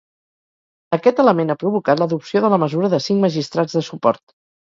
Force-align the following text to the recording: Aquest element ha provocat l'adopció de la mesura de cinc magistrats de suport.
Aquest 0.97 1.19
element 1.23 1.53
ha 1.53 1.57
provocat 1.65 2.01
l'adopció 2.01 2.43
de 2.45 2.51
la 2.55 2.61
mesura 2.65 2.91
de 2.95 3.03
cinc 3.09 3.23
magistrats 3.29 3.79
de 3.81 3.87
suport. 3.91 4.27